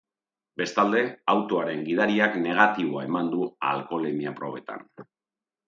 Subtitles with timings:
[0.61, 1.01] Bestalde,
[1.33, 4.85] autoaren gidariak negatiboa eman du alkoholemia probetan.